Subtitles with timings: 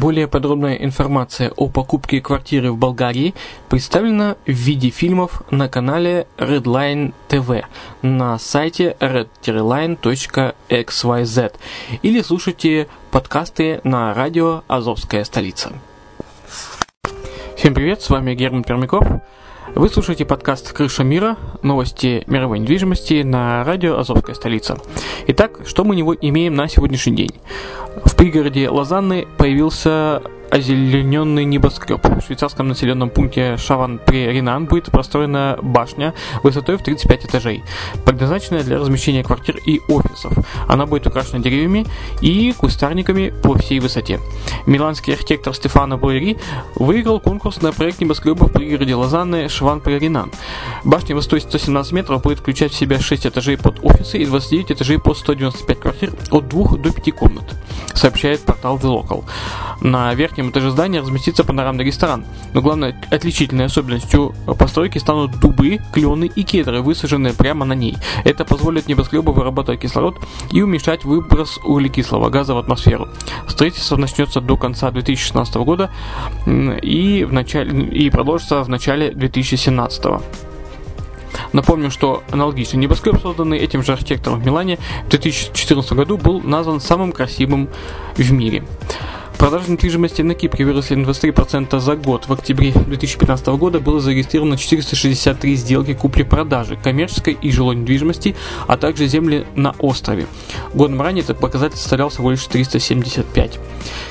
[0.00, 3.34] Более подробная информация о покупке квартиры в Болгарии
[3.68, 7.66] представлена в виде фильмов на канале Redline TV
[8.00, 11.52] на сайте red-line.xyz
[12.00, 15.70] или слушайте подкасты на радио «Азовская столица».
[17.58, 19.06] Всем привет, с вами Герман Пермяков.
[19.74, 21.36] Вы слушаете подкаст «Крыша мира.
[21.62, 24.76] Новости мировой недвижимости» на радио «Азовская столица».
[25.28, 27.30] Итак, что мы него имеем на сегодняшний день?
[28.04, 32.04] В пригороде Лозанны появился озелененный небоскреб.
[32.04, 37.62] В швейцарском населенном пункте Шаван-при-Ринан будет построена башня высотой в 35 этажей,
[38.04, 40.32] предназначенная для размещения квартир и офисов.
[40.68, 41.86] Она будет украшена деревьями
[42.20, 44.20] и кустарниками по всей высоте.
[44.66, 46.38] Миланский архитектор Стефано Бойри
[46.74, 50.30] выиграл конкурс на проект небоскреба в пригороде Лозанны Шван-при-Ринан.
[50.84, 54.98] Башня высотой 117 метров будет включать в себя 6 этажей под офисы и 29 этажей
[54.98, 57.44] под 195 квартир от 2 до 5 комнат,
[57.94, 59.24] сообщает портал The Local.
[59.80, 62.24] На верхнем этаже здания разместится панорамный ресторан.
[62.52, 67.96] Но главной отличительной особенностью постройки станут дубы, клены и кедры, высаженные прямо на ней.
[68.24, 70.16] Это позволит небоскребу вырабатывать кислород
[70.52, 73.08] и уменьшать выброс углекислого газа в атмосферу.
[73.48, 75.90] Строительство начнется до конца 2016 года
[76.46, 80.22] и, в начале, и продолжится в начале 2017 года.
[81.52, 86.80] Напомню, что аналогичный небоскреб, созданный этим же архитектором в Милане в 2014 году, был назван
[86.80, 87.68] самым красивым
[88.16, 88.64] в мире.
[89.40, 92.28] Продажи недвижимости на Кипре выросли на 23% за год.
[92.28, 98.36] В октябре 2015 года было зарегистрировано 463 сделки купли-продажи коммерческой и жилой недвижимости,
[98.66, 100.26] а также земли на острове.
[100.74, 103.58] Годом ранее этот показатель составлял всего лишь 375.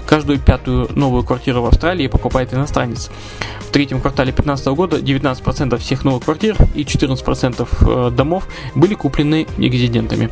[0.07, 3.11] Каждую пятую новую квартиру в Австралии покупает иностранец.
[3.59, 9.45] В третьем квартале 2015 года 19% всех новых квартир и 14% э, домов были куплены
[9.59, 10.31] резидентами.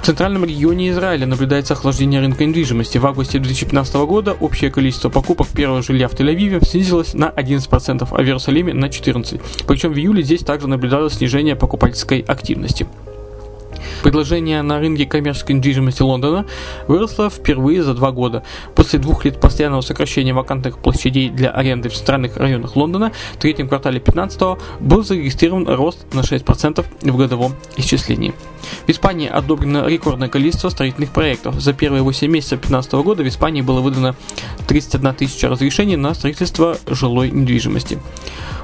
[0.00, 2.96] В центральном регионе Израиля наблюдается охлаждение рынка недвижимости.
[2.96, 8.16] В августе 2015 года общее количество покупок первого жилья в Тель-Авиве снизилось на 11%, а
[8.16, 9.40] в Иерусалиме на 14%.
[9.66, 12.86] Причем в июле здесь также наблюдалось снижение покупательской активности.
[14.08, 16.46] Предложение на рынке коммерческой недвижимости Лондона
[16.86, 18.42] выросло впервые за два года.
[18.74, 23.68] После двух лет постоянного сокращения вакантных площадей для аренды в центральных районах Лондона в третьем
[23.68, 28.32] квартале 2015 был зарегистрирован рост на 6% в годовом исчислении.
[28.86, 31.60] В Испании одобрено рекордное количество строительных проектов.
[31.60, 34.16] За первые 8 месяцев 2015 года в Испании было выдано
[34.68, 37.98] 31 тысяча разрешений на строительство жилой недвижимости.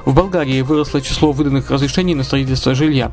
[0.06, 3.10] В Болгарии выросло число выданных разрешений на строительство жилья.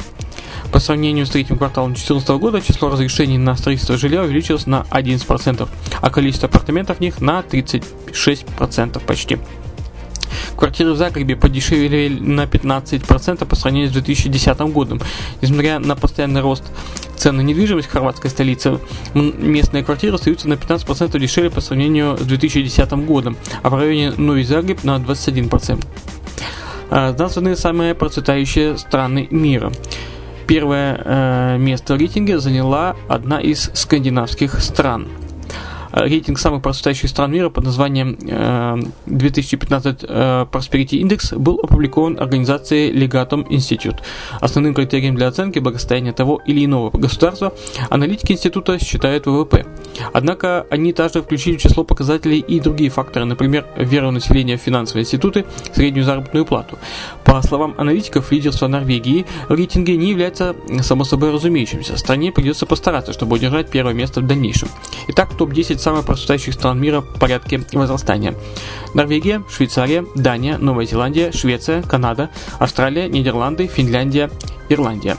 [0.71, 5.68] По сравнению с третьим кварталом 2014 года число разрешений на строительство жилья увеличилось на 11%,
[6.01, 9.38] а количество апартаментов в них на 36% почти.
[10.56, 15.01] Квартиры в Загребе подешевели на 15% по сравнению с 2010 годом.
[15.41, 16.63] Несмотря на постоянный рост
[17.18, 18.79] цен на недвижимость в хорватской столице,
[19.13, 24.44] местные квартиры остаются на 15% дешевле по сравнению с 2010 годом, а в районе Новый
[24.44, 25.83] Загреб на 21%.
[26.91, 29.71] Названы самые процветающие страны мира.
[30.51, 35.07] Первое э, место в рейтинге заняла одна из скандинавских стран–
[35.91, 38.17] рейтинг самых процветающих стран мира под названием
[39.05, 43.99] 2015 э, Prosperity Index был опубликован организацией Legatum Institute.
[44.39, 47.53] Основным критерием для оценки благосостояния того или иного государства
[47.89, 49.65] аналитики института считают ВВП.
[50.13, 55.03] Однако они также включили в число показателей и другие факторы, например, веру населения в финансовые
[55.03, 56.77] институты, среднюю заработную плату.
[57.23, 61.97] По словам аналитиков, лидерство Норвегии в рейтинге не является само собой разумеющимся.
[61.97, 64.69] Стране придется постараться, чтобы удержать первое место в дальнейшем.
[65.07, 68.36] Итак, топ-10 самых процветающих стран мира в порядке возрастания.
[68.94, 72.30] Норвегия, Швейцария, Дания, Новая Зеландия, Швеция, Канада,
[72.60, 74.30] Австралия, Нидерланды, Финляндия,
[74.69, 75.18] Ирландия.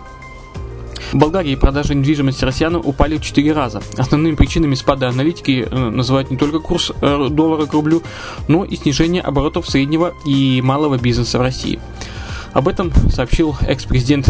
[1.12, 3.82] В Болгарии продажи недвижимости россиянам упали в 4 раза.
[3.98, 8.02] Основными причинами спада аналитики э, называют не только курс э, доллара к рублю,
[8.48, 11.80] но и снижение оборотов среднего и малого бизнеса в России.
[12.52, 14.28] Об этом сообщил экс-президент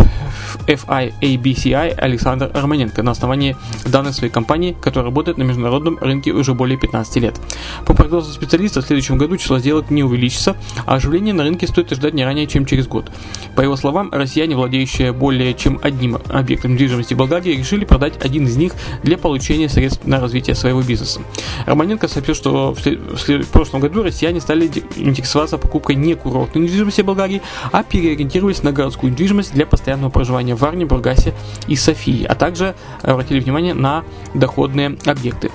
[0.66, 6.78] FIABCI Александр Романенко на основании данных своей компании, которая работает на международном рынке уже более
[6.78, 7.40] 15 лет.
[7.84, 11.90] По прогнозу специалиста, в следующем году число сделок не увеличится, а оживление на рынке стоит
[11.90, 13.10] ждать не ранее, чем через год.
[13.56, 18.56] По его словам, россияне, владеющие более чем одним объектом недвижимости Болгарии, решили продать один из
[18.56, 18.72] них
[19.02, 21.20] для получения средств на развитие своего бизнеса.
[21.66, 27.42] Романенко сообщил, что в прошлом году россияне стали интересоваться покупкой не курортной недвижимости Болгарии,
[27.72, 31.34] а пере ориентировались на городскую недвижимость для постоянного проживания в Варне, Бургасе
[31.68, 34.04] и Софии, а также обратили внимание на
[34.34, 35.50] доходные объекты.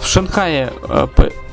[0.00, 1.06] В Шанхае э,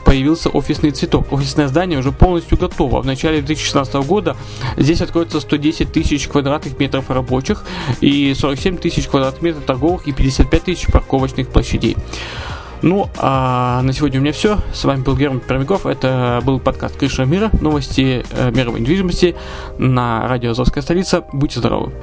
[0.05, 1.33] появился офисный цветок.
[1.33, 3.01] Офисное здание уже полностью готово.
[3.01, 4.37] В начале 2016 года
[4.77, 7.65] здесь откроется 110 тысяч квадратных метров рабочих
[7.99, 11.97] и 47 тысяч квадратных метров торговых и 55 тысяч парковочных площадей.
[12.81, 14.59] Ну, а на сегодня у меня все.
[14.73, 15.85] С вами был Герман Пермяков.
[15.85, 17.49] Это был подкаст «Крыша мира».
[17.61, 19.35] Новости э, мировой недвижимости
[19.77, 21.23] на радио «Азовская столица».
[21.31, 21.93] Будьте здоровы.